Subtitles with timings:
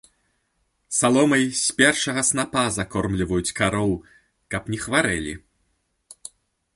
[0.99, 3.91] Саломай з першага снапа закормліваюць кароў,
[4.55, 5.33] каб не хварэлі.